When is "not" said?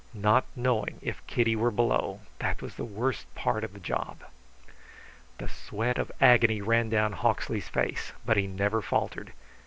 0.15-0.45